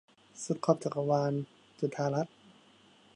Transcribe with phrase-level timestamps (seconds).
[0.43, 1.33] สุดขอบจักรวาล-
[1.79, 2.35] จุฑารัตน์